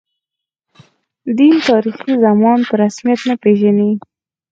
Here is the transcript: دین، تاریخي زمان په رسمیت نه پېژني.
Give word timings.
دین، 1.37 1.55
تاریخي 1.69 2.13
زمان 2.25 2.59
په 2.67 2.73
رسمیت 2.83 3.21
نه 3.29 3.35
پېژني. 3.43 3.91